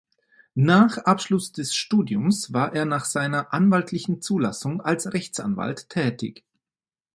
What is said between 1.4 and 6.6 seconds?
des Studiums war er nach seiner anwaltlichen Zulassung als Rechtsanwalt tätig.